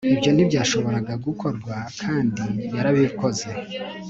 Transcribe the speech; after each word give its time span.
ibyo 0.13 0.29
ntibyashoboraga 0.33 1.13
gukorwa, 1.25 1.75
kandi 2.01 2.43
yarabikoze 2.75 3.49